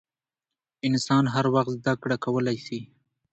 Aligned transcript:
انسان 0.87 1.23
هر 1.33 1.45
وخت 1.55 1.71
زدکړه 1.81 2.17
کولای 2.25 2.57
سي. 2.65 2.79